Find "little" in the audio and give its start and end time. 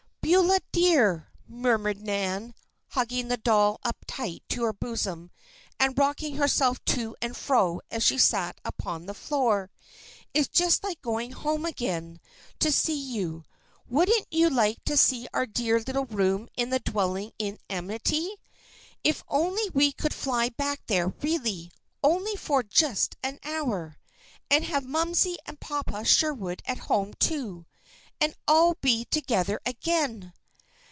15.81-16.05